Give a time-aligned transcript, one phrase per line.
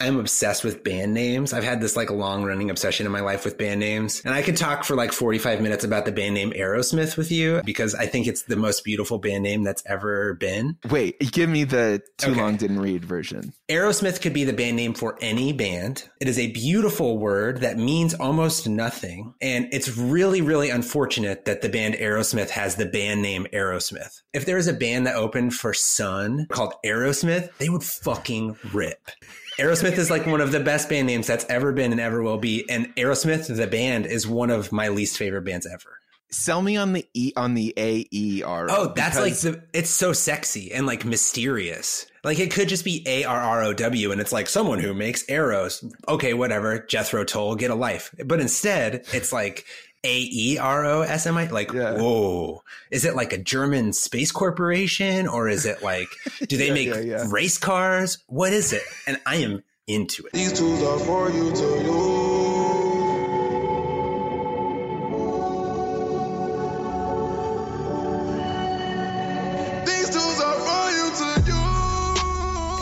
[0.00, 1.52] I'm obsessed with band names.
[1.52, 4.22] I've had this like long running obsession in my life with band names.
[4.24, 7.60] And I could talk for like 45 minutes about the band name Aerosmith with you
[7.64, 10.78] because I think it's the most beautiful band name that's ever been.
[10.88, 12.40] Wait, give me the too okay.
[12.40, 13.52] long didn't read version.
[13.68, 16.08] Aerosmith could be the band name for any band.
[16.20, 19.34] It is a beautiful word that means almost nothing.
[19.42, 24.22] And it's really, really unfortunate that the band Aerosmith has the band name Aerosmith.
[24.32, 29.10] If there was a band that opened for Sun called Aerosmith, they would fucking rip.
[29.60, 32.38] Aerosmith is like one of the best band names that's ever been and ever will
[32.38, 32.68] be.
[32.70, 35.98] And Aerosmith, the band, is one of my least favorite bands ever.
[36.30, 38.68] Sell me on the E on the A E R.
[38.70, 42.06] Oh, that's like the it's so sexy and like mysterious.
[42.22, 44.94] Like it could just be A R R O W and it's like someone who
[44.94, 45.84] makes arrows.
[46.08, 46.86] Okay, whatever.
[46.86, 48.14] Jethro Tull, get a life.
[48.24, 49.66] But instead, it's like
[50.04, 51.46] a E R O S M I?
[51.46, 51.92] Like, yeah.
[51.92, 52.62] whoa.
[52.90, 56.08] Is it like a German space corporation or is it like,
[56.48, 58.18] do they yeah, make yeah, race cars?
[58.26, 58.82] What is it?
[59.06, 60.32] And I am into it.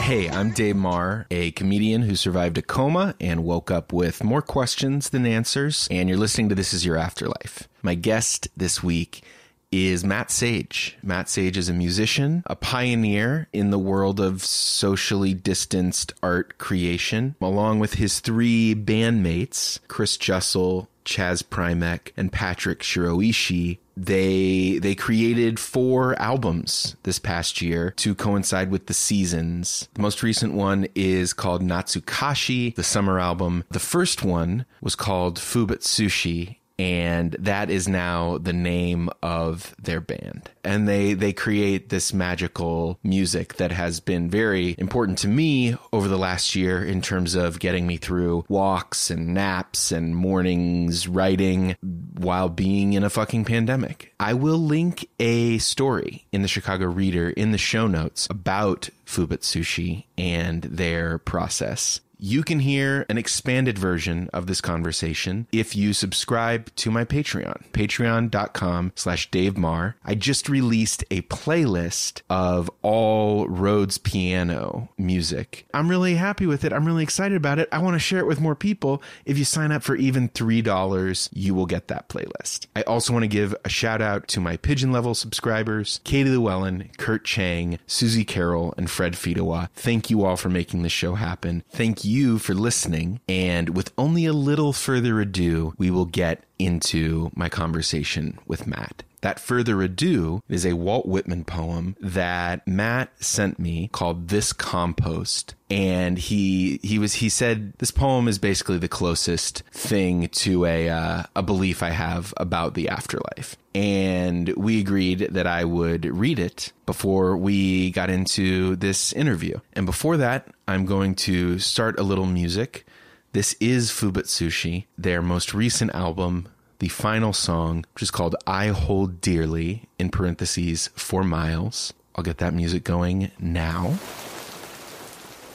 [0.08, 4.40] Hey, I'm Dave Maher, a comedian who survived a coma and woke up with more
[4.40, 5.86] questions than answers.
[5.90, 7.68] And you're listening to This Is Your Afterlife.
[7.82, 9.22] My guest this week
[9.70, 10.96] is Matt Sage.
[11.02, 17.34] Matt Sage is a musician, a pioneer in the world of socially distanced art creation,
[17.40, 25.58] along with his three bandmates, Chris Jusell, Chaz Prymek, and Patrick Shiroishi they they created
[25.58, 29.88] four albums this past year to coincide with the seasons.
[29.94, 33.64] The most recent one is called Natsukashi, the summer album.
[33.70, 40.50] The first one was called Fuubutsushi and that is now the name of their band.
[40.62, 46.08] And they they create this magical music that has been very important to me over
[46.08, 51.76] the last year in terms of getting me through walks and naps and mornings writing
[52.14, 54.14] while being in a fucking pandemic.
[54.20, 60.04] I will link a story in the Chicago Reader in the show notes about Fuubutsushi
[60.16, 62.00] and their process.
[62.20, 67.70] You can hear an expanded version of this conversation if you subscribe to my Patreon,
[67.70, 69.94] patreon.com slash Dave Maher.
[70.04, 75.66] I just released a playlist of all Rhodes piano music.
[75.72, 76.72] I'm really happy with it.
[76.72, 77.68] I'm really excited about it.
[77.70, 79.00] I want to share it with more people.
[79.24, 82.66] If you sign up for even $3, you will get that playlist.
[82.74, 86.90] I also want to give a shout out to my pigeon level subscribers, Katie Llewellyn,
[86.98, 89.68] Kurt Chang, Susie Carroll, and Fred Fidawa.
[89.76, 91.62] Thank you all for making this show happen.
[91.70, 93.20] Thank you you for listening.
[93.28, 99.04] And with only a little further ado, we will get into my conversation with Matt.
[99.20, 105.54] That Further Ado is a Walt Whitman poem that Matt sent me called This Compost.
[105.70, 110.88] And he he was he said this poem is basically the closest thing to a
[110.88, 113.56] uh, a belief I have about the afterlife.
[113.74, 119.60] And we agreed that I would read it before we got into this interview.
[119.74, 122.86] And before that, I'm going to start a little music.
[123.32, 126.48] This is Fuubutsushi, their most recent album,
[126.80, 131.92] the final song, which is called I Hold Dearly, in parentheses, for miles.
[132.14, 133.98] I'll get that music going now.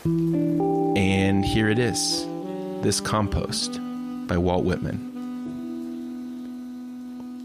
[0.06, 2.26] And here it is
[2.82, 3.80] This Compost
[4.28, 5.12] by Walt Whitman.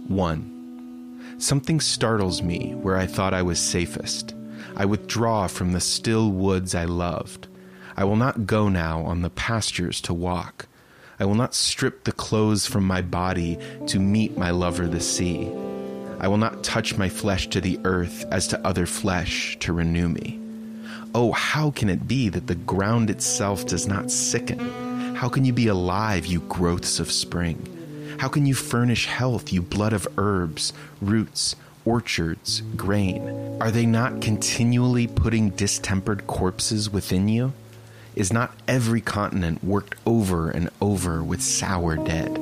[0.09, 1.37] 1.
[1.39, 4.35] Something startles me where I thought I was safest.
[4.77, 7.47] I withdraw from the still woods I loved.
[7.97, 10.67] I will not go now on the pastures to walk.
[11.21, 13.59] I will not strip the clothes from my body
[13.89, 15.51] to meet my lover the sea.
[16.21, 20.09] I will not touch my flesh to the earth as to other flesh to renew
[20.09, 20.39] me.
[21.15, 25.15] Oh, how can it be that the ground itself does not sicken?
[25.17, 28.17] How can you be alive, you growths of spring?
[28.21, 33.59] How can you furnish health, you blood of herbs, roots, orchards, grain?
[33.61, 37.53] Are they not continually putting distempered corpses within you?
[38.19, 42.37] Is not every continent worked over and over with sour dead?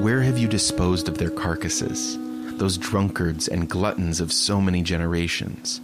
[0.00, 2.16] Where have you disposed of their carcasses,
[2.56, 5.80] those drunkards and gluttons of so many generations?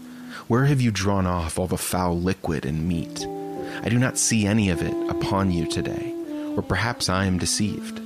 [0.46, 3.26] Where have you drawn off all the foul liquid and meat?
[3.82, 6.14] I do not see any of it upon you today,
[6.54, 8.00] or perhaps I am deceived.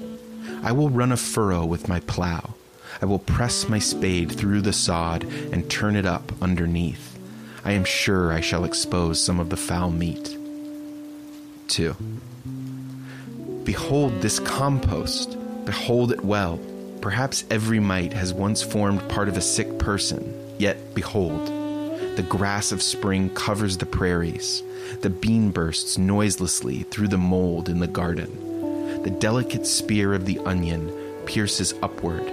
[0.63, 2.55] I will run a furrow with my plow.
[3.03, 7.19] I will press my spade through the sod and turn it up underneath.
[7.67, 10.39] I am sure I shall expose some of the foul meat.
[11.69, 11.95] 2.
[13.65, 16.59] Behold this compost, behold it well.
[17.01, 21.47] Perhaps every mite has once formed part of a sick person, yet behold,
[22.17, 24.63] The grass of spring covers the prairies.
[25.03, 29.03] The bean bursts noiselessly through the mold in the garden.
[29.03, 30.91] The delicate spear of the onion
[31.27, 32.25] pierces upward.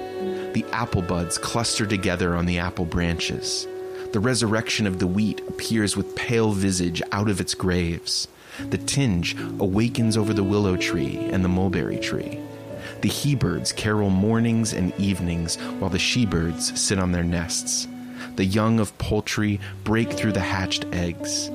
[0.54, 3.68] The apple buds cluster together on the apple branches.
[4.14, 8.28] The resurrection of the wheat appears with pale visage out of its graves.
[8.60, 12.40] The tinge awakens over the willow tree and the mulberry tree.
[13.02, 17.88] The he birds carol mornings and evenings while the she birds sit on their nests.
[18.36, 21.50] The young of poultry break through the hatched eggs.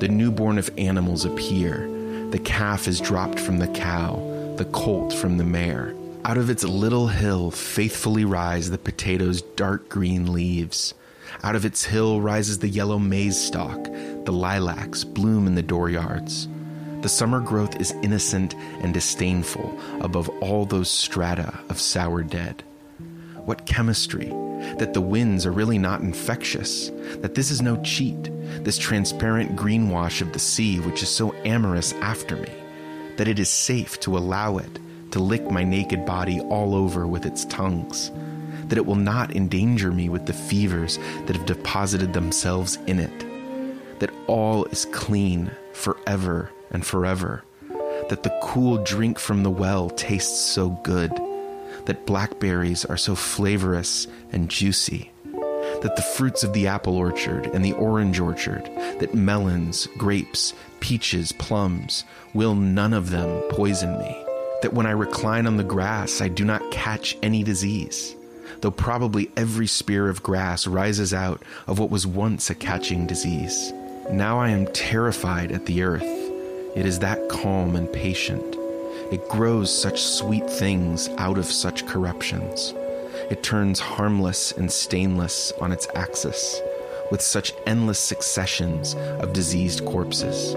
[0.00, 1.88] The newborn of animals appear.
[2.30, 4.16] The calf is dropped from the cow,
[4.56, 5.94] the colt from the mare.
[6.24, 10.94] Out of its little hill faithfully rise the potato's dark green leaves.
[11.42, 13.84] Out of its hill rises the yellow maize stalk.
[14.24, 16.48] The lilacs bloom in the dooryards.
[17.02, 22.62] The summer growth is innocent and disdainful above all those strata of sour dead.
[23.44, 24.32] What chemistry!
[24.78, 28.30] That the winds are really not infectious, that this is no cheat,
[28.64, 32.50] this transparent greenwash of the sea which is so amorous after me,
[33.18, 34.78] that it is safe to allow it
[35.10, 38.10] to lick my naked body all over with its tongues
[38.74, 44.00] that it will not endanger me with the fevers that have deposited themselves in it,
[44.00, 47.44] that all is clean forever and forever,
[48.08, 51.12] that the cool drink from the well tastes so good,
[51.84, 55.08] that blackberries are so flavorous and juicy,
[55.82, 58.64] that the fruits of the apple orchard and the orange orchard,
[58.98, 64.20] that melons, grapes, peaches, plums, will none of them poison me.
[64.62, 68.16] That when I recline on the grass, I do not catch any disease
[68.60, 73.72] though probably every spear of grass rises out of what was once a catching disease.
[74.10, 76.02] Now I am terrified at the earth.
[76.76, 78.56] It is that calm and patient.
[79.12, 82.74] It grows such sweet things out of such corruptions.
[83.30, 86.60] It turns harmless and stainless on its axis,
[87.10, 90.54] with such endless successions of diseased corpses.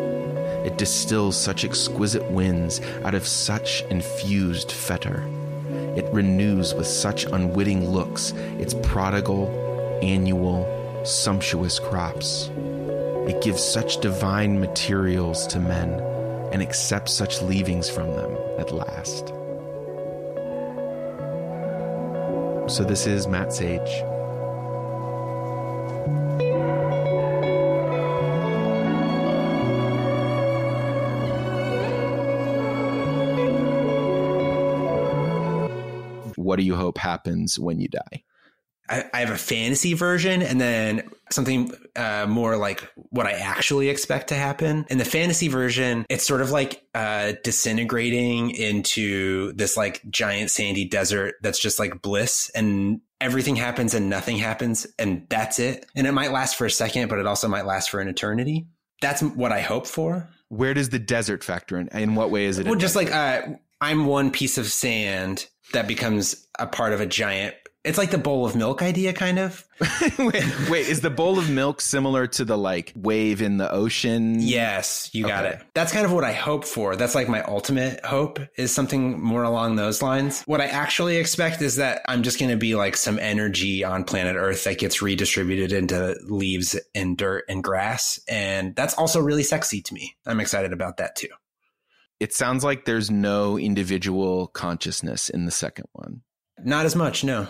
[0.65, 5.23] It distills such exquisite winds out of such infused fetor
[5.97, 9.49] it renews with such unwitting looks its prodigal,
[10.03, 10.65] annual,
[11.03, 12.51] sumptuous crops.
[13.27, 15.99] It gives such divine materials to men
[16.53, 19.29] and accepts such leavings from them at last.
[22.71, 24.03] So, this is Matt Sage.
[36.47, 38.23] What do you hope happens when you die?
[38.89, 43.89] I, I have a fantasy version and then something uh, more like what I actually
[43.89, 44.85] expect to happen.
[44.89, 50.85] In the fantasy version, it's sort of like uh, disintegrating into this like giant sandy
[50.85, 55.85] desert that's just like bliss and everything happens and nothing happens and that's it.
[55.93, 58.67] And it might last for a second, but it also might last for an eternity.
[59.01, 60.29] That's what I hope for.
[60.47, 61.89] Where does the desert factor in?
[61.89, 62.65] In what way is it?
[62.65, 63.41] Well, just like uh,
[63.81, 67.55] I'm one piece of sand that becomes a part of a giant
[67.87, 69.63] it's like the bowl of milk idea kind of.
[70.19, 74.41] Wait, wait, is the bowl of milk similar to the like wave in the ocean?
[74.41, 75.55] Yes you got okay.
[75.55, 75.63] it.
[75.75, 76.95] That's kind of what i hope for.
[76.95, 80.41] That's like my ultimate hope is something more along those lines.
[80.43, 84.03] What i actually expect is that i'm just going to be like some energy on
[84.03, 89.43] planet earth that gets redistributed into leaves and dirt and grass and that's also really
[89.43, 90.15] sexy to me.
[90.25, 91.29] I'm excited about that too
[92.19, 96.21] it sounds like there's no individual consciousness in the second one.
[96.63, 97.47] Not as much, no.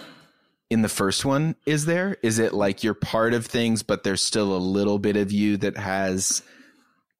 [0.69, 2.17] In the first one, is there?
[2.21, 5.55] Is it like you're part of things, but there's still a little bit of you
[5.57, 6.41] that has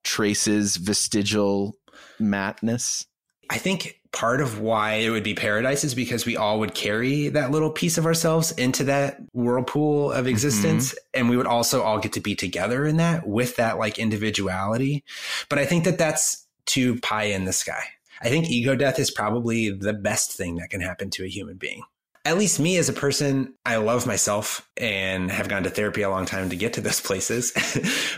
[0.04, 1.77] traces, vestigial
[2.20, 3.06] Mattness?
[3.50, 7.30] I think part of why it would be paradise is because we all would carry
[7.30, 10.89] that little piece of ourselves into that whirlpool of existence.
[10.89, 11.20] Mm-hmm.
[11.20, 15.04] And we would also all get to be together in that with that like individuality.
[15.50, 17.83] But I think that that's to pie in the sky.
[18.21, 21.57] I think ego death is probably the best thing that can happen to a human
[21.57, 21.83] being.
[22.25, 26.09] At least me as a person, I love myself and have gone to therapy a
[26.09, 27.53] long time to get to those places.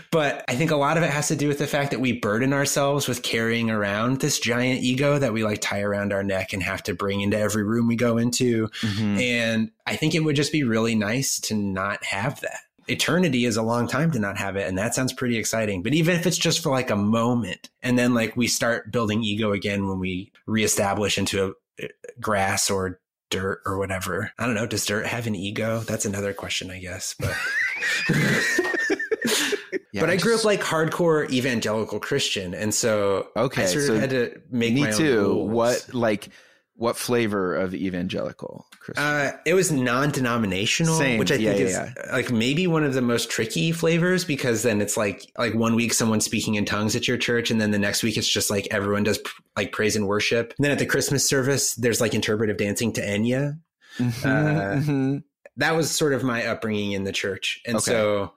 [0.10, 2.18] but I think a lot of it has to do with the fact that we
[2.18, 6.52] burden ourselves with carrying around this giant ego that we like tie around our neck
[6.52, 8.66] and have to bring into every room we go into.
[8.80, 9.18] Mm-hmm.
[9.18, 13.56] And I think it would just be really nice to not have that eternity is
[13.56, 14.68] a long time to not have it.
[14.68, 15.82] And that sounds pretty exciting.
[15.82, 19.22] But even if it's just for like a moment, and then like we start building
[19.22, 21.88] ego again when we reestablish into a, uh,
[22.20, 24.32] grass or dirt or whatever.
[24.38, 24.66] I don't know.
[24.66, 25.80] Does dirt have an ego?
[25.80, 27.14] That's another question, I guess.
[27.18, 27.36] But.
[29.92, 33.94] yeah, but I, grew up like hardcore evangelical Christian, and so okay, I sort so
[33.94, 35.34] of had to make me too.
[35.34, 36.28] What like
[36.80, 38.64] What flavor of evangelical?
[38.80, 39.04] Christian?
[39.04, 41.18] Uh, it was non-denominational, Same.
[41.18, 44.62] which I Yeah, think yeah, is like maybe one of the most tricky flavors because
[44.62, 47.70] then it's like like one week someone's speaking in tongues at your church, and then
[47.70, 49.18] the next week it's just like everyone does
[49.58, 50.54] like praise and worship.
[50.56, 53.58] And then at the Christmas service, there's like interpretive dancing to Enya.
[53.98, 55.22] Mhm, uh, mhm.
[55.58, 57.90] That was sort of my upbringing in the church, and Okay.
[57.92, 58.32] so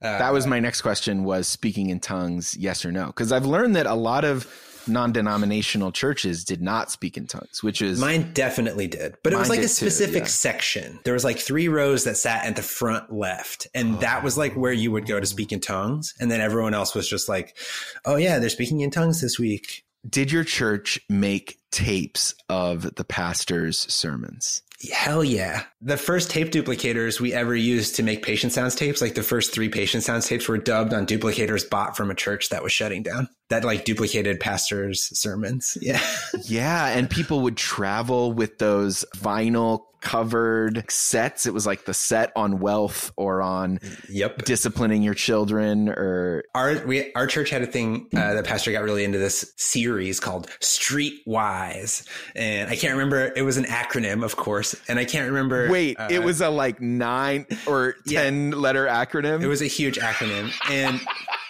[0.00, 3.06] uh, That was my next question: was speaking in tongues, yes or no?
[3.06, 4.46] Because I've learned that a lot of
[4.90, 9.48] non-denominational churches did not speak in tongues, which is Mine definitely did, but it was
[9.48, 10.28] like a too, specific yeah.
[10.28, 10.98] section.
[11.04, 14.36] There was like three rows that sat at the front left, and oh, that was
[14.36, 17.28] like where you would go to speak in tongues, and then everyone else was just
[17.28, 17.56] like,
[18.04, 23.04] "Oh yeah, they're speaking in tongues this week." Did your church make tapes of the
[23.04, 24.62] pastor's sermons?
[24.92, 25.64] Hell yeah!
[25.82, 29.52] The first tape duplicators we ever used to make patient sounds tapes, like the first
[29.52, 33.02] three patient sounds tapes, were dubbed on duplicators bought from a church that was shutting
[33.02, 33.28] down.
[33.50, 35.76] That like duplicated pastors' sermons.
[35.82, 36.00] Yeah.
[36.44, 41.46] Yeah, and people would travel with those vinyl covered sets.
[41.46, 44.44] It was like the set on wealth or on yep.
[44.44, 48.82] disciplining your children or our we our church had a thing uh, the pastor got
[48.82, 54.36] really into this series called streetwise and i can't remember it was an acronym of
[54.36, 58.22] course and i can't remember wait, uh, it was a like 9 or Yeah.
[58.24, 59.42] 10 letter acronym.
[59.42, 61.00] it was a huge acronym and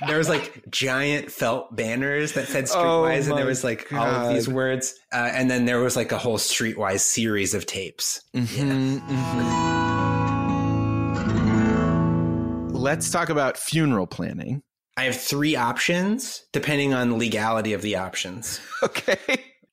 [0.07, 4.07] there was like giant felt banners that said Oh streetwise and there was like all
[4.07, 8.23] of these words uh, and then there was like a whole streetwise series of tapes
[8.35, 9.81] Mhm, mhm.
[12.73, 14.63] Let's talk about funeral planning.
[14.97, 19.19] i have three options depending on legality of the options Okay.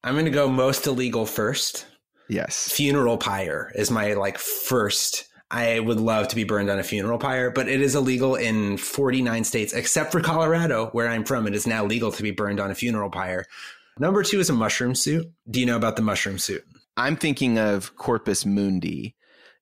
[0.04, 1.86] i'm going to go most illegal first
[2.30, 2.70] Yes.
[2.70, 7.18] funeral pyre is my like first I would love to be burned on a funeral
[7.18, 11.48] pyre, but it is illegal in 49 states except for Colorado, where I'm from.
[11.48, 13.46] It is now legal to be burned on a funeral pyre.
[13.98, 15.32] Number two is a mushroom suit.
[15.50, 16.64] Do you know about the mushroom suit?
[16.98, 19.16] I'm thinking of Capsula Mundi,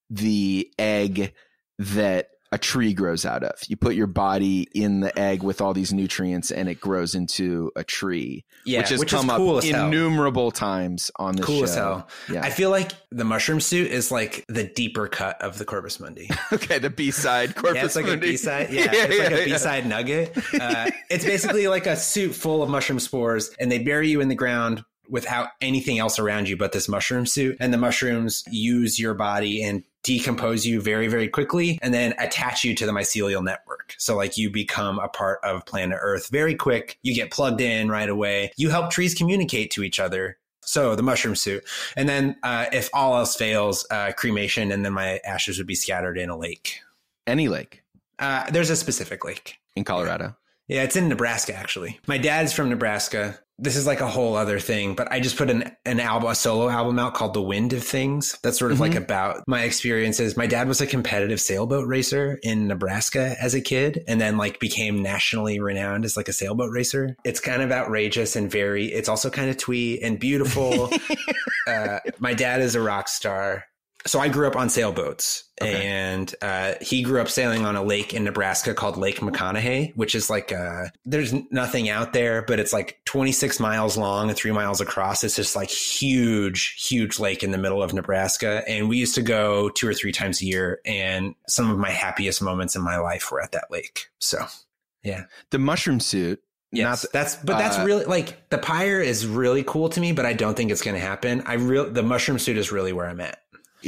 [0.10, 1.34] the egg
[1.78, 3.52] that a tree grows out of.
[3.68, 7.70] You put your body in the egg with all these nutrients and it grows into
[7.76, 9.88] a tree, Yeah, which has which come cool up hell.
[9.88, 11.64] innumerable times on this Cool show.
[11.66, 12.08] as hell.
[12.32, 12.42] Yeah.
[12.46, 16.30] I feel like the mushroom suit is like the deeper cut of the Capsula Mundi.
[16.54, 18.28] okay, the B side Corpus yeah, it's like Mundi.
[18.28, 18.70] a B-side.
[18.72, 19.46] Yeah, Yeah, it's like yeah, a yeah.
[19.46, 20.38] B-side nugget.
[20.60, 24.30] Uh, it's basically like a suit full of mushroom spores, and they bury you in
[24.30, 27.58] the ground without anything else around you but this mushroom suit.
[27.60, 32.64] And the mushrooms use your body and decompose you very, very quickly, and then attach
[32.64, 33.96] you to the mycelial network.
[33.98, 36.98] So, like, you become a part of planet Earth very quick.
[37.02, 38.52] You get plugged in right away.
[38.56, 40.38] You help trees communicate to each other.
[40.68, 41.64] So the mushroom suit,
[41.96, 45.76] and then uh, if all else fails, uh, cremation, and then my ashes would be
[45.76, 46.80] scattered in a lake.
[47.28, 47.84] Any lake
[48.18, 49.58] Uh, there's a specific lake.
[49.76, 50.36] in Colorado.
[50.68, 52.00] Yeah, it's in Nebraska actually.
[52.08, 53.38] My dad's from Nebraska.
[53.58, 56.36] This is like a whole other thing, but I just put an an album, a
[56.36, 60.36] solo album out called "The Wind of Things." That's sort of like about my experiences.
[60.36, 64.60] My dad was a competitive sailboat racer in Nebraska as a kid, and then like
[64.60, 67.16] became nationally renowned as like a sailboat racer.
[67.24, 68.88] It's kind of outrageous and very.
[68.88, 70.92] It's also kind of twee and beautiful.
[71.68, 73.64] uh, my dad is a rock star.
[74.08, 75.88] So I grew up on sailboats, Okay.
[75.88, 80.14] and uh, he grew up sailing on a lake in Nebraska called Lake McConaughy, which
[80.14, 84.52] is like uh there's nothing out there, but it's like 26 miles long and three
[84.52, 85.24] miles across.
[85.24, 89.22] It's just like huge, huge lake in the middle of Nebraska, and we used to
[89.22, 90.82] go two or three times a year.
[90.86, 94.08] And some of my happiest moments in my life were at that lake.
[94.20, 94.46] So
[95.04, 96.42] yeah, The mushroom suit.
[96.72, 100.12] Yes, Not that's but that's uh, really like the pyre is really cool to me,
[100.12, 101.42] but I don't think it's going to happen.
[101.46, 103.40] I real the mushroom suit is really where I'm at.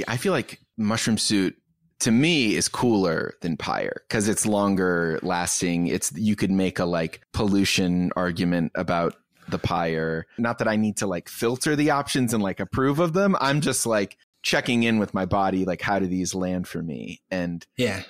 [0.07, 1.55] I feel like mushroom suit
[1.99, 5.87] to me is cooler than pyre because it's longer lasting.
[5.87, 9.15] It's you could make a like pollution argument about
[9.49, 10.27] the pyre.
[10.37, 13.35] Not that I need to like filter the options and like approve of them.
[13.41, 17.21] I'm just like checking in with my body, like how do these land for me?
[17.31, 18.03] And Yeah,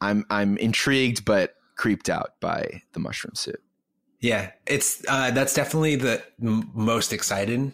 [0.00, 3.60] I'm I'm intrigued but creeped out by the mushroom suit.
[4.20, 7.72] yeah, it's uh, that's definitely the m- most excited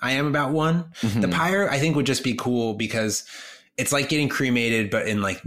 [0.00, 0.86] I am about one.
[1.02, 1.32] The Mhm.
[1.32, 3.24] pyre I think would just be cool because
[3.76, 5.40] it's like getting cremated, but in like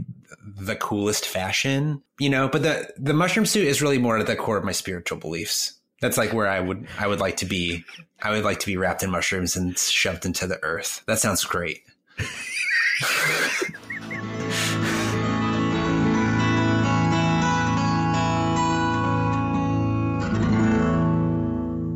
[0.44, 2.48] the coolest fashion, you know.
[2.48, 5.74] But the the mushroom suit is really more at the core of my spiritual beliefs.
[6.02, 7.86] That's like where I would I would like to be.
[8.22, 11.02] I would like to be wrapped in mushrooms and shoved into the earth.
[11.08, 11.84] That sounds great.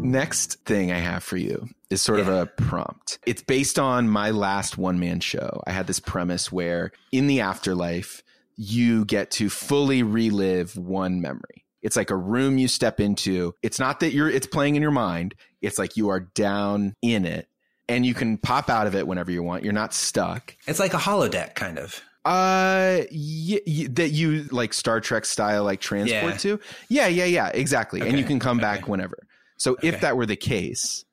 [0.04, 3.20] Next thing I have for you is sort of a prompt.
[3.26, 5.62] It's based on my last one man show.
[5.68, 8.24] I had this premise where in the afterlife,
[8.58, 11.66] you get to fully relive one memory.
[11.82, 13.54] It's like a room you step into.
[13.62, 15.36] It's not that you're, it's playing in your mind.
[15.62, 17.48] It's like you are down in it
[17.88, 19.64] and you can pop out of it whenever you want.
[19.64, 20.56] You're not stuck.
[20.68, 22.02] It's like a holodeck, kind of.
[22.24, 26.38] Uh, y- y- that you like Star Trek style, like transport Yeah.
[26.38, 26.60] to.
[26.90, 28.02] Yeah, yeah, yeah, exactly.
[28.02, 29.28] And you can come back whenever.
[29.58, 29.90] So Okay.
[29.90, 31.06] if that were the case,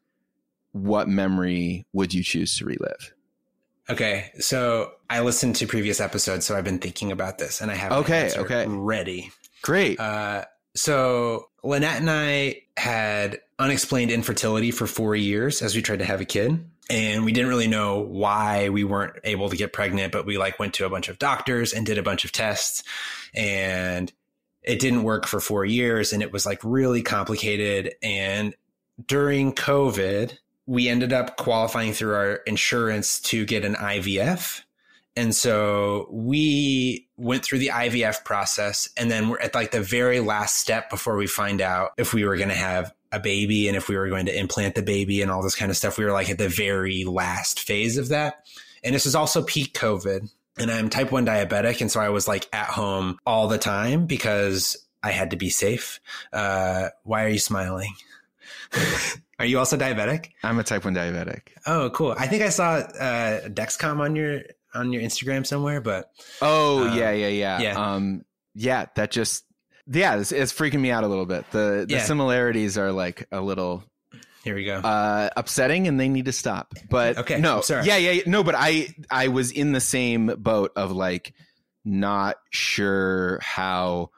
[0.72, 3.14] what memory would you choose to relive?
[3.90, 7.74] Okay, so I listened to previous episodes, so I've been thinking about this, and I
[7.74, 8.66] have Okay, okay.
[8.66, 9.30] ready.
[9.62, 9.98] Great.
[9.98, 16.04] Uh, so Lynette and I had unexplained infertility for four years as we tried to
[16.04, 16.64] have a kid.
[16.90, 20.58] And we didn't really know why we weren't able to get pregnant, but we like
[20.58, 22.82] went to a bunch of doctors and did a bunch of tests
[23.34, 24.12] and
[24.62, 27.94] it didn't work for four years and it was like really complicated.
[28.02, 28.54] And
[29.06, 30.36] during COVID,
[30.72, 34.62] we ended up qualifying through our insurance to get an IVF.
[35.14, 40.20] And so we went through the IVF process and then we're at like the very
[40.20, 43.76] last step before we find out if we were going to have a baby and
[43.76, 45.98] if we were going to implant the baby and all this kind of stuff.
[45.98, 48.46] We were like at the very last phase of that.
[48.82, 51.82] And this was also peak COVID and I'm type 1 diabetic.
[51.82, 55.50] And so I was like at home all the time because I had to be
[55.50, 56.00] safe.
[56.32, 57.92] Uh, why are you smiling?
[59.42, 60.30] are you also diabetic?
[60.44, 61.48] I'm a type one diabetic.
[61.66, 62.14] Oh, cool.
[62.16, 64.40] I think I saw uh, Dexcom on your
[64.74, 67.60] on your Instagram somewhere, but Oh Uh, yeah, yeah, yeah.
[67.60, 67.92] yeah.
[67.94, 68.86] Um, yeah.
[68.96, 69.44] That just
[69.86, 71.44] yeah, it's, it's freaking me out a little bit.
[71.50, 72.04] The the Yeah.
[72.04, 73.82] similarities are like a little
[74.44, 74.76] here we go.
[74.76, 77.86] uh upsetting and they need to stop but Okay, no I'm sorry.
[77.86, 81.32] yeah yeah yeah, no but i i was in the same boat of like
[81.84, 84.10] not sure how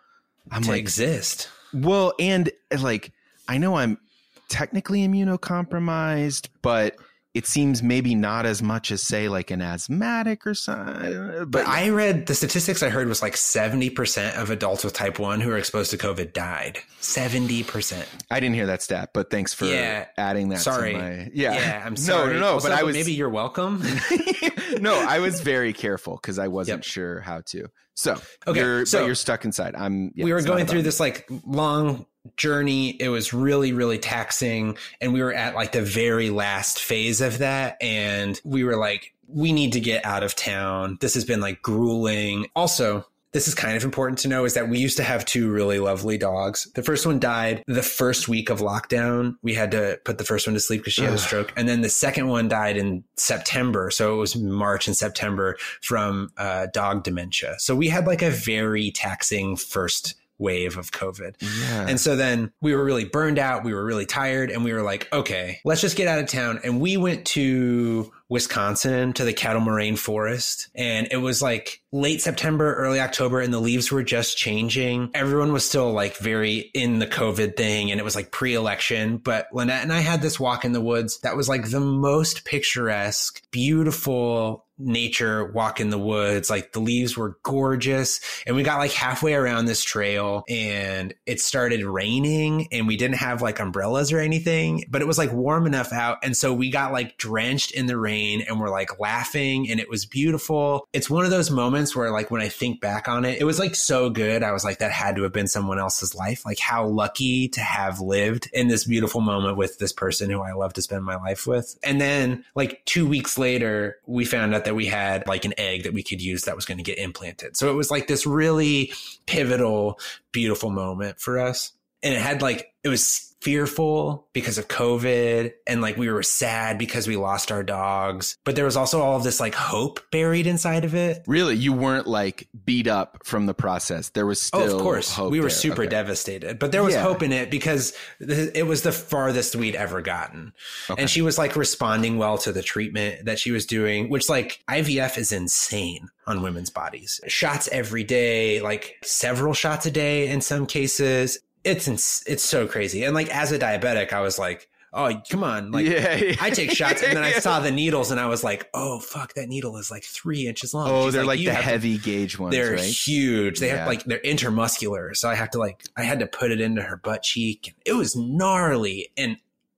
[0.51, 1.51] i'm to like exist.
[1.75, 2.51] well and
[2.81, 3.13] like
[3.49, 3.99] i know i'm
[4.49, 6.97] technically immunocompromised but
[7.35, 11.89] it seems maybe not as much as say like an asthmatic or something but I
[11.91, 15.59] read the statistics I heard was like 70% of adults with type 1 who are
[15.59, 16.79] exposed to COVID died.
[17.01, 18.05] 70%.
[18.31, 20.07] i didn't hear that stat but thanks for Yeah.
[20.17, 20.93] adding that Sorry.
[20.93, 22.35] to my yeah Yeah, I'm no sorry.
[22.35, 23.83] no no Also, but i was maybe you're welcome.
[24.81, 26.85] no, I was very careful because I wasn't Yep.
[26.85, 27.67] sure how to.
[27.97, 29.75] So, Okay, you're, so- but you're stuck inside.
[29.77, 30.11] I'm.
[30.15, 30.83] yeah, we were going through me.
[30.85, 32.07] this like long
[32.37, 32.91] journey.
[33.01, 34.77] It was really, really taxing.
[35.01, 37.77] And we were at like the very last phase of that.
[37.81, 40.99] And we were like, we need to get out of town.
[41.01, 42.47] This has been like grueling.
[42.55, 45.51] Also, this is kind of important to know is that we used to have two
[45.51, 46.71] really lovely dogs.
[46.77, 49.35] The first one died the first week of lockdown.
[49.43, 51.53] We had to put the first one to sleep because she had a stroke.
[51.57, 53.91] And then the second one died in September.
[53.91, 57.57] So it was March and September from uh, dog dementia.
[57.59, 61.37] So we had like a very taxing first wave of COVID.
[61.41, 61.87] Yeah.
[61.89, 63.65] And so then we were really burned out.
[63.65, 66.61] We were really tired and we were like, okay, let's just get out of town.
[66.65, 70.69] And we went to Wisconsin to the Kettle Moraine Forest.
[70.75, 75.11] And it was like late September, early October, and the leaves were just changing.
[75.15, 77.91] Everyone was still like very in the COVID thing.
[77.91, 79.19] And it was like pre election.
[79.19, 82.45] But Lynette and I had this walk in the woods that was like the most
[82.45, 86.51] picturesque, beautiful nature walk in the woods.
[86.51, 88.21] Like the leaves were gorgeous.
[88.47, 93.19] And we got like halfway around this trail and it started raining and we didn't
[93.19, 96.19] have like umbrellas or anything, but it was like warm enough out.
[96.25, 99.89] And so we got like drenched in the rain and we're like laughing and it
[99.89, 100.87] was beautiful.
[100.93, 103.59] It's one of those moments where like when I think back on it, it was
[103.59, 104.43] like so good.
[104.43, 106.45] I was like, that had to have been someone else's life.
[106.45, 110.53] Like how lucky to have lived in this beautiful moment with this person who I
[110.53, 111.79] love to spend my life with.
[111.83, 115.85] And then like two weeks later, we found out that we had like an egg
[115.85, 117.57] that we could use that was going to get implanted.
[117.57, 118.93] So it was like this really
[119.27, 119.99] pivotal,
[120.33, 121.73] beautiful moment for us.
[122.03, 126.79] And it had like, it was fearful because of COVID and like we were sad
[126.79, 128.37] because we lost our dogs.
[128.45, 131.23] But there was also all of this like hope buried inside of it.
[131.27, 134.09] really, you weren't like beat up from the process.
[134.09, 134.61] There was still.
[134.63, 135.13] Oh, of course.
[135.13, 135.51] hope We were there.
[135.51, 135.91] super Okay.
[135.91, 137.03] devastated, but there was Yeah.
[137.03, 140.53] hope in it because it was the farthest we'd ever gotten.
[140.91, 141.01] Okay.
[141.03, 144.61] And she was like responding well to the treatment that she was doing, which like
[144.69, 147.21] IVF is insane on women's bodies.
[147.29, 151.39] Shots every day, like several shots a day in some cases.
[151.65, 153.05] It's ins- it's so crazy.
[153.05, 156.37] And like as a diabetic, I was like, "Oh, come on." Like yeah, yeah.
[156.41, 159.35] I take shots and then I saw the needles and I was like, "Oh, fuck,
[159.35, 161.71] that needle is like 3 inches long." Oh, She's they're like, "You the have to
[161.71, 162.81] heavy gauge ones, they're right?
[162.85, 163.61] huge.
[163.61, 163.79] They Yeah.
[163.79, 165.17] have like they're intermuscular.
[165.17, 167.75] So I have to like I had to put it into her butt cheek.
[167.85, 169.37] It was gnarly and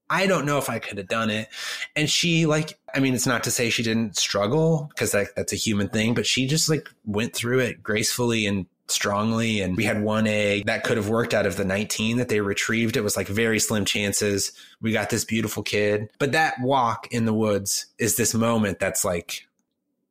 [0.09, 1.49] I don't know if I could have done it.
[1.95, 5.51] And she like I mean it's not to say she didn't struggle because that, that's
[5.53, 9.83] a human thing, but she just like went through it gracefully and strongly and we
[9.83, 13.01] had one egg that could have worked out of the 19 that they retrieved it
[13.01, 17.33] was like very slim chances we got this beautiful kid but that walk in the
[17.33, 19.47] woods is this moment that's like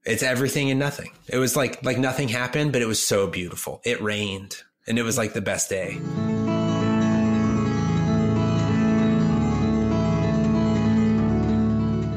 [0.07, 1.11] it's everything and nothing.
[1.27, 3.81] It was like like nothing happened, but it was so beautiful.
[3.85, 5.99] It rained, and it was like the best day.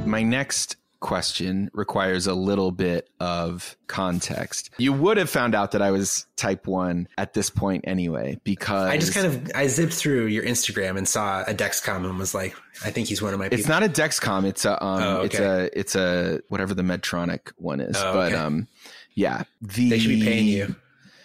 [0.05, 4.69] my next question requires a little bit of context.
[4.77, 8.89] You would have found out that I was type 1 at this point anyway because
[8.89, 12.33] I just kind of I zipped through your Instagram and saw a Dexcom and was
[12.33, 13.59] like, I think he's one of my people.
[13.59, 17.51] It's not a Dexcom, it's a um Oh, it's a it's a whatever the Medtronic
[17.57, 17.95] one is.
[17.97, 18.41] Oh, but okay.
[18.41, 18.67] um
[19.13, 20.75] yeah, the they should be paying you.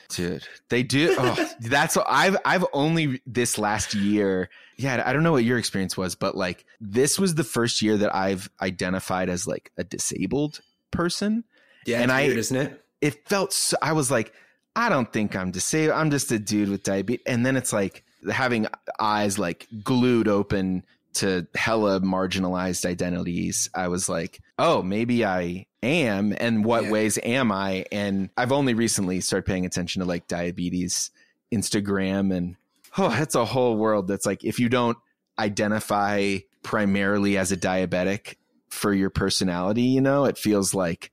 [0.09, 1.15] Dude, they do.
[1.19, 4.51] Oh, that's I've I've only this last year.
[4.77, 7.97] Yeah, I don't know what your experience was, but like this was the first year
[7.99, 11.45] that I've identified as like a disabled person.
[11.87, 12.81] Yeah, And I- weird, isn't it?
[13.01, 14.33] It felt so, I was like,
[14.75, 15.99] I don't think I'm disabled.
[15.99, 17.23] I'm just a dude with diabetes.
[17.27, 18.67] And then it's like having
[18.99, 23.69] eyes like glued open to hella marginalized identities.
[23.75, 26.35] I was like, oh, maybe I am.
[26.39, 26.91] And what Yeah.
[26.91, 27.85] ways am I?
[27.93, 31.11] And I've only recently started paying attention to like diabetes
[31.53, 32.57] Instagram and
[32.99, 34.97] oh, that's a whole world that's like if you don't
[35.39, 38.37] identify primarily as a diabetic
[38.69, 41.11] for your personality, you know, it feels like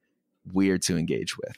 [0.52, 1.56] weird to engage with.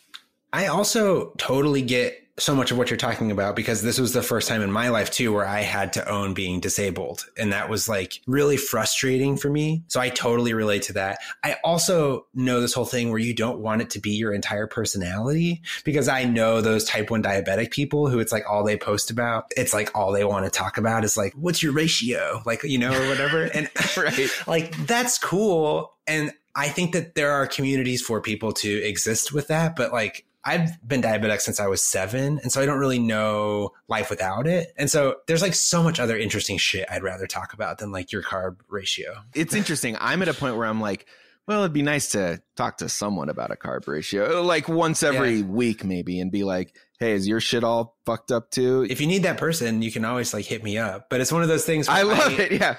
[0.51, 4.23] I also totally get so much of what you're talking about because this was the
[4.23, 7.25] first time in my life too where I had to own being disabled.
[7.37, 9.83] And that was like really frustrating for me.
[9.87, 11.19] So I totally relate to that.
[11.43, 14.65] I also know this whole thing where you don't want it to be your entire
[14.65, 19.11] personality because I know those type 1 diabetic people who it's like all they post
[19.11, 19.51] about.
[19.55, 22.41] It's like all they want to talk about is like, what's your ratio?
[22.45, 23.43] Like, you know, or whatever.
[23.53, 24.29] And Right.
[24.47, 29.47] like that's cool and i think that there are communities for people to exist with
[29.47, 32.99] that but like i've been diabetic since i was seven and so i don't really
[32.99, 37.27] know life without it and so there's like so much other interesting shit i'd rather
[37.27, 39.95] talk about than like your carb ratio It's interesting.
[39.99, 41.05] I'm at a point where I'm like,
[41.47, 45.41] well, it'd be nice to talk to someone about a carb ratio, like once every
[45.43, 48.85] week, maybe, and be like, hey, is your shit all fucked up too?
[48.89, 51.41] if you need that person you can always like hit me up but it's one
[51.41, 52.51] of those things where I love it.
[52.53, 52.75] Yeah.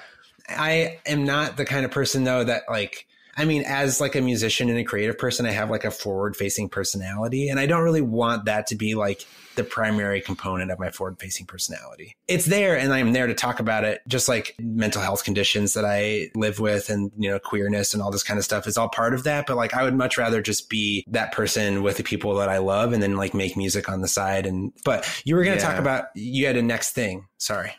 [0.49, 4.21] I am not the kind of person though that like I mean as like a
[4.21, 7.83] musician and a creative person I have like a forward facing personality and I don't
[7.83, 12.17] really want that to be like the primary component of my forward facing personality.
[12.27, 15.85] It's there and I'm there to talk about it just like mental health conditions that
[15.85, 18.89] I live with and you know queerness and all this kind of stuff is all
[18.89, 22.03] part of that but like I would much rather just be that person with the
[22.03, 25.35] people that I love and then like make music on the side and but you
[25.35, 25.71] were going to Yeah.
[25.71, 27.27] talk about you had a next thing.
[27.37, 27.71] Sorry.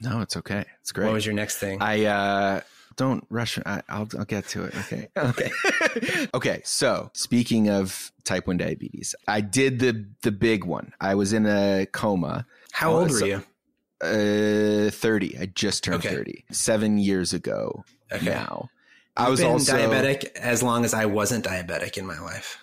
[0.00, 0.64] No, it's okay.
[0.80, 1.06] It's great.
[1.06, 1.82] What was your next thing?
[1.82, 2.60] I uh
[3.00, 3.58] don't rush.
[3.64, 4.74] I, I'll I'll get to it.
[4.76, 5.08] Okay.
[5.16, 5.50] Okay.
[6.34, 6.60] okay.
[6.64, 10.92] So speaking of type one diabetes, I did the the big one.
[11.00, 12.44] I was in a coma.
[12.72, 13.42] How Oh, old were so- you?
[14.02, 15.36] Uh, thirty.
[15.38, 16.14] I just turned Okay.
[16.14, 16.44] thirty.
[16.52, 18.26] Seven years ago Okay.
[18.26, 18.68] now.
[19.16, 22.58] I I've was been also diabetic as long as I wasn't diabetic in my life.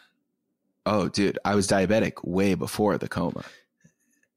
[0.86, 3.44] Oh, dude, I was diabetic way before the coma.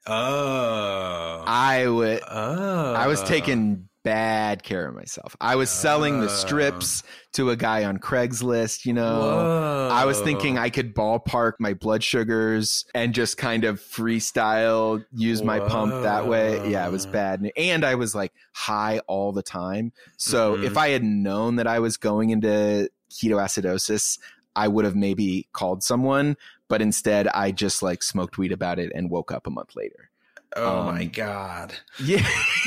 [0.07, 1.45] Oh.
[1.47, 2.21] I would.
[2.29, 2.95] oh.
[2.95, 5.37] I was taking bad care of myself.
[5.41, 6.35] I was selling the Oh.
[6.35, 9.89] strips to a guy on Craigslist, you know.
[9.93, 15.43] I was thinking I could ballpark my blood sugars and just kind of freestyle, use
[15.43, 16.71] my pump that way.
[16.71, 17.51] Yeah, it was bad.
[17.57, 19.93] And I was like high all the time.
[20.17, 20.65] So Mhm.
[20.65, 24.19] if I had known that I was going into ketoacidosis,
[24.57, 26.37] I would have maybe called someone,
[26.69, 30.10] but instead I just like smoked weed about it and woke up a month later.
[30.57, 31.75] Oh um, my god.
[32.03, 32.27] Yeah.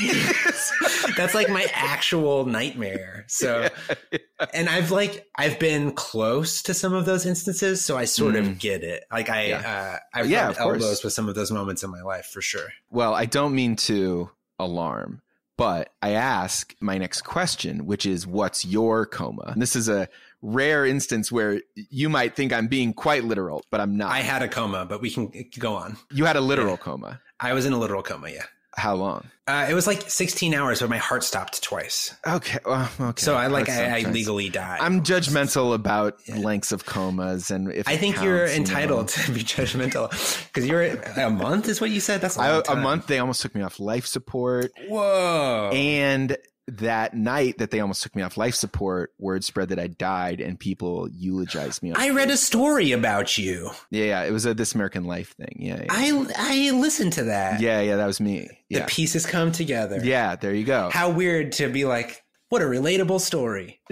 [1.16, 3.24] That's like my actual nightmare.
[3.28, 3.68] So
[4.54, 8.40] and I've like I've been close to some of those instances, so I sort Mm.
[8.40, 9.04] of get it.
[9.12, 10.82] Like I uh I've Yeah, of course.
[10.82, 12.68] elbows with some of those moments in my life for sure.
[12.90, 15.20] Well, I don't mean to alarm,
[15.56, 19.44] but I ask my next question, which is what's your coma?
[19.52, 20.08] And this is a
[20.42, 24.10] rare instance where you might think I'm being quite literal, but I'm not.
[24.10, 25.96] I had a coma, but we can go on.
[26.10, 26.76] you had a literal Yeah.
[26.76, 27.20] coma.
[27.44, 28.44] I was in a literal coma, yeah.
[28.76, 29.28] How long?
[29.46, 32.12] Uh, it was like 16 hours, but my heart stopped twice.
[32.26, 32.58] Okay.
[32.66, 33.22] Well, okay.
[33.22, 34.78] So I like I, I legally died.
[34.80, 36.38] I'm judgmental about Yeah.
[36.38, 38.70] lengths of comas, and if I think you're counts, you know.
[38.70, 40.10] entitled to be judgmental
[40.48, 42.20] because you're a month is what you said.
[42.20, 42.82] That's a, I, long a time.
[42.82, 43.06] month.
[43.06, 45.70] They almost took me off life support, Whoa!
[45.72, 49.86] and that night that they almost took me off life support, word spread that I
[49.86, 51.92] died, and people eulogized me.
[51.94, 53.70] I read a story about you.
[53.90, 55.56] Yeah, yeah, it was a This American Life thing.
[55.58, 57.60] Yeah, yeah, I I listened to that.
[57.60, 58.48] yeah, yeah, that was me.
[58.70, 60.00] The pieces come together.
[60.02, 60.90] yeah, there you go.
[60.92, 63.80] How weird to be like, what a relatable story.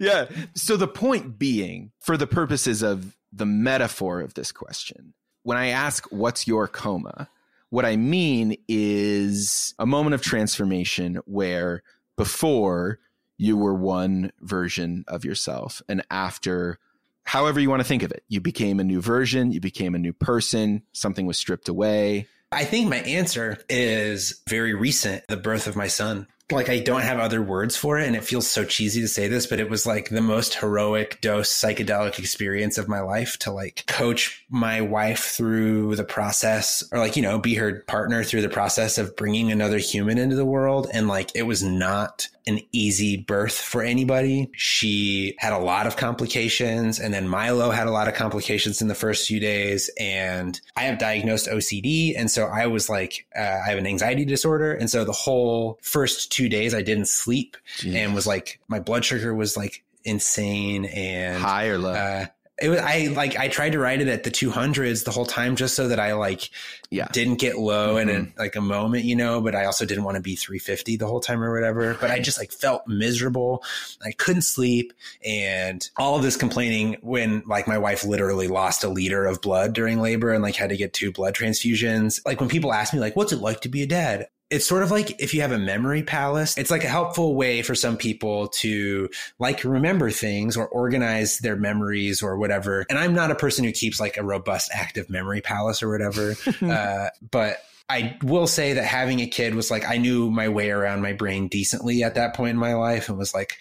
[0.00, 0.26] yeah.
[0.54, 5.68] So the point being, for the purposes of the metaphor of this question, when I
[5.68, 7.28] ask, "What's your coma?"
[7.70, 11.82] What I mean is a moment of transformation where
[12.16, 12.98] before
[13.38, 16.78] you were one version of yourself, and after.
[17.22, 19.98] However, you want to think of it, you became a new version, you became a
[19.98, 22.26] new person, something was stripped away.
[22.50, 25.22] I think my answer is very recent.
[25.28, 26.26] The birth of my son.
[26.52, 29.28] Like I don't have other words for it and it feels so cheesy to say
[29.28, 33.52] this, but it was like the most heroic dose psychedelic experience of my life to
[33.52, 38.42] like coach my wife through the process or like, you know, be her partner through
[38.42, 40.88] the process of bringing another human into the world.
[40.92, 44.50] And like it was not an easy birth for anybody.
[44.54, 48.88] She had a lot of complications and then Milo had a lot of complications in
[48.88, 53.40] the first few days and I have diagnosed OCD and so I was like uh,
[53.40, 57.56] I have an anxiety disorder and so the whole first 2 days I didn't sleep
[57.78, 57.94] Jeez.
[57.94, 61.92] and was like my blood sugar was like insane and high or low.
[61.92, 62.26] Uh,
[62.60, 65.56] it was I like I tried to ride it at the 200s the whole time
[65.56, 66.50] just so that I like
[66.90, 67.08] yeah.
[67.12, 68.08] didn't get low mm-hmm.
[68.08, 70.96] in a, like a moment you know but I also didn't want to be 350
[70.96, 71.96] the whole time or whatever.
[72.00, 73.64] But I just like felt miserable.
[74.04, 74.92] I couldn't sleep.
[75.24, 79.72] And all of this complaining when like my wife literally lost a liter of blood
[79.72, 82.20] during labor and like had to get two blood transfusions.
[82.26, 84.82] Like when people ask me like what's it like to be a dad it's sort
[84.82, 87.96] of like if you have a memory palace, it's like a helpful way for some
[87.96, 89.08] people to
[89.38, 92.84] like remember things or organize their memories or whatever.
[92.90, 96.34] And I'm not a person who keeps like a robust active memory palace or whatever.
[96.62, 97.58] uh, but
[97.88, 101.12] I will say that having a kid was like I knew my way around my
[101.12, 103.56] brain decently at that point in my life and was like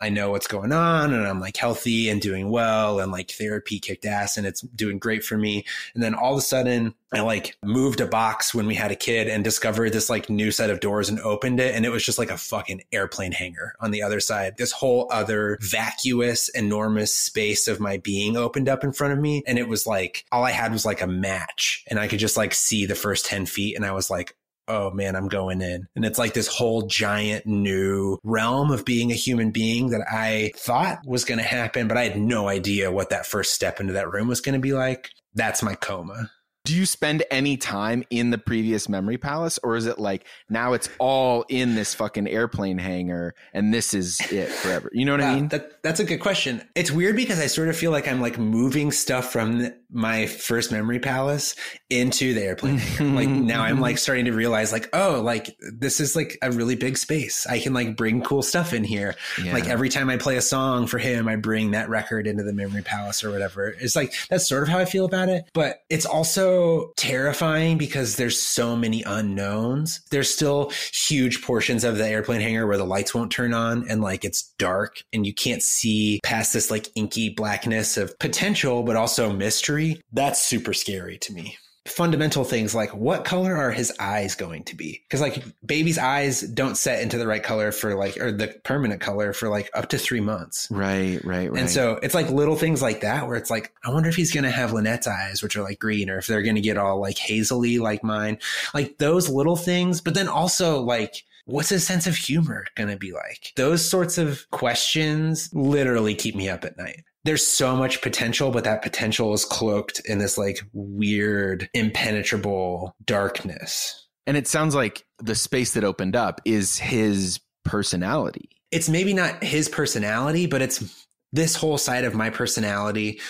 [0.00, 3.78] I know what's going on and I'm like healthy and doing well and like therapy
[3.78, 5.64] kicked ass and it's doing great for me.
[5.94, 8.96] And then all of a sudden I like moved a box when we had a
[8.96, 11.74] kid and discovered this like new set of doors and opened it.
[11.74, 14.56] And it was just like a fucking airplane hangar on the other side.
[14.56, 19.42] This whole other vacuous, enormous space of my being opened up in front of me.
[19.46, 22.36] And it was like, all I had was like a match and I could just
[22.36, 23.76] like see the first 10 feet.
[23.76, 24.34] And I was like,
[24.70, 25.86] oh man, I'm going in.
[25.96, 30.52] And it's like this whole giant new realm of being a human being that I
[30.56, 33.92] thought was going to happen, but I had no idea what that first step into
[33.94, 35.10] that room was going to be like.
[35.34, 36.30] That's my coma.
[36.64, 40.74] Do you spend any time in the previous memory palace or is it like now
[40.74, 44.90] it's all in this fucking airplane hangar and this is it forever?
[44.92, 45.48] You know what I mean?
[45.48, 46.62] That, that's a good question.
[46.74, 50.70] It's weird because I sort of feel like I'm like moving stuff from my first
[50.70, 51.56] memory palace
[51.88, 53.14] into the airplane hangar.
[53.14, 56.76] like now I'm like starting to realize like, oh, like this is like a really
[56.76, 57.46] big space.
[57.46, 59.16] I can like bring cool stuff in here.
[59.42, 59.54] Yeah.
[59.54, 62.52] Like every time I play a song for him, I bring that record into the
[62.52, 63.68] memory palace or whatever.
[63.68, 65.48] It's like that's sort of how I feel about it.
[65.54, 66.49] But it's also
[66.96, 70.00] terrifying because there's so many unknowns.
[70.10, 74.00] There's still huge portions of the airplane hangar where the lights won't turn on and
[74.00, 78.96] like it's dark and you can't see past this like inky blackness of potential, but
[78.96, 80.00] also mystery.
[80.12, 81.56] That's super scary to me
[81.90, 85.02] fundamental things like what color are his eyes going to be?
[85.04, 89.00] Because like baby's eyes don't set into the right color for like or the permanent
[89.00, 90.68] color for like up to three months.
[90.70, 91.60] Right right right.
[91.60, 94.32] and so it's like little things like that where it's like i wonder if he's
[94.32, 97.18] gonna have lynette's eyes which are like green or if they're gonna get all like
[97.18, 98.38] hazily like mine.
[98.74, 102.96] Like those little things but then also like what's his sense of humor going to
[102.96, 103.52] be like?
[103.56, 108.64] Those sorts of questions literally keep me up at night there's so much potential, but
[108.64, 114.08] that potential is cloaked in this like weird, impenetrable darkness.
[114.26, 118.50] And it sounds like the space that opened up is his personality.
[118.70, 123.20] It's maybe not his personality, but it's this whole side of my personality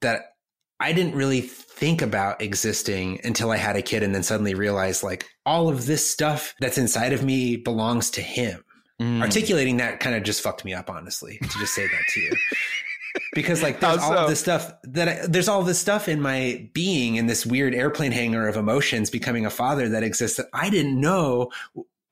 [0.00, 0.32] that
[0.80, 5.02] I didn't really think about existing until I had a kid and then suddenly realized
[5.02, 8.62] like all of this stuff that's inside of me belongs to him.
[9.00, 9.20] Mm.
[9.20, 12.30] Articulating that kind of just fucked me up, honestly, to just say that to you.
[13.34, 16.68] because like there's all of this stuff that I, there's all this stuff in my
[16.72, 20.70] being in this weird airplane hangar of emotions becoming a father that exists that I
[20.70, 21.50] didn't know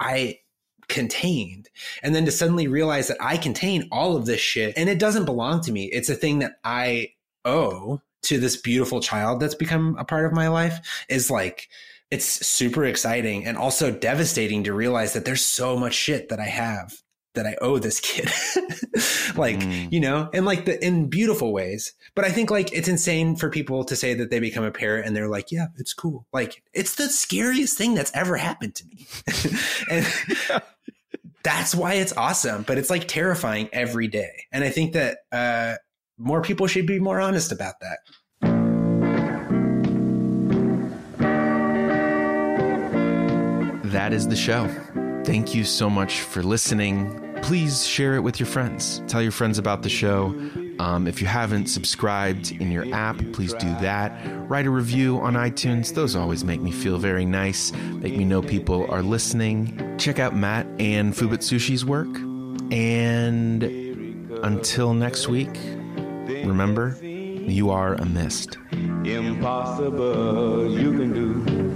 [0.01, 0.41] I
[0.89, 1.69] contained.
[2.03, 5.25] And then to suddenly realize that I contain all of this shit and it doesn't
[5.25, 5.87] belong to me.
[5.87, 7.13] It's a thing that I
[7.45, 11.69] owe to this beautiful child that's become a part of my life is like
[12.11, 16.45] it's super exciting and also devastating to realize that there's so much shit that I
[16.45, 17.01] have
[17.37, 18.25] that I owe this kid.
[19.37, 19.93] like, mm.
[19.93, 21.93] you know, and like the in beautiful ways.
[22.15, 25.07] But I think like it's insane for people to say that they become a parent
[25.07, 26.27] and they're like, yeah, it's cool.
[26.33, 29.07] Like it's the scariest thing that's ever happened to me.
[29.91, 30.63] and
[31.45, 34.47] that's why it's awesome, but it's like terrifying every day.
[34.51, 35.77] And I think that uh
[36.19, 37.99] more people should be more honest about that.
[43.93, 44.69] That is the show.
[45.25, 49.03] Thank you so much for listening please share it with your friends.
[49.07, 50.35] Tell your friends about the show.
[50.79, 54.13] Um, if you haven't subscribed in your app, please do that.
[54.49, 55.95] Write a review on iTunes.
[55.95, 59.97] Those always make me feel very nice, make me know people are listening.
[59.99, 62.15] Check out Matt and Fuubutsushi's work.
[62.71, 63.63] And
[64.43, 65.57] until next week,
[66.45, 68.59] remember, you are a mist.
[69.05, 71.67] Impossible, you can do.